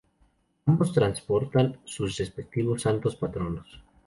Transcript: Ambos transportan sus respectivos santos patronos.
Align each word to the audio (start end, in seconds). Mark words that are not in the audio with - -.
Ambos 0.65 0.93
transportan 0.93 1.79
sus 1.85 2.17
respectivos 2.17 2.81
santos 2.81 3.15
patronos. 3.15 3.83